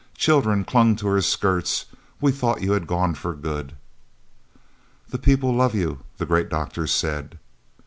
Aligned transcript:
Children 0.17 0.65
clung 0.65 0.95
to 0.95 1.05
her 1.09 1.21
skirts 1.21 1.85
"We 2.19 2.31
thought 2.31 2.63
you 2.63 2.71
had 2.71 2.87
gone 2.87 3.13
for 3.13 3.35
good." 3.35 3.73
"The 5.09 5.19
people 5.19 5.53
love 5.53 5.75
you," 5.75 5.99
the 6.17 6.25
great 6.25 6.49
doctor 6.49 6.87
said. 6.87 7.37